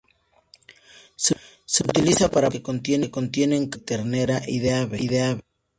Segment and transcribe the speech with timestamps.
[1.15, 1.35] Se
[1.83, 5.37] utiliza para platos que contienen carne de ternera y de ave.